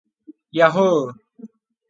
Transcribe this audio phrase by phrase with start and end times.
[0.57, 1.03] yahhoo